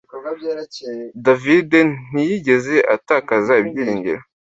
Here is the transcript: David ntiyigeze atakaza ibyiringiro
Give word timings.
David 1.25 1.71
ntiyigeze 2.11 2.75
atakaza 2.95 3.53
ibyiringiro 3.61 4.21